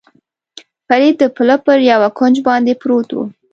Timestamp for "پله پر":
1.35-1.79